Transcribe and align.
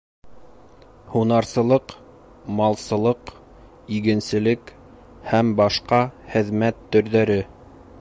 Һунарсылыҡ, 1.15 1.93
малсылыҡ, 2.61 3.35
игенселек 3.99 4.75
һ.б. 5.31 5.71
хеҙмәт 6.35 6.85
төрҙәре 6.97 7.43